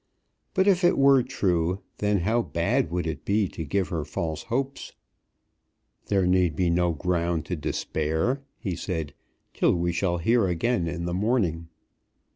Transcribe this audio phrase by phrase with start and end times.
[0.55, 4.41] But if it were true, then how bad would it be to give her false
[4.41, 4.93] hopes!
[6.07, 9.13] "There need be no ground to despair," he said,
[9.53, 11.67] "till we shall hear again in the morning."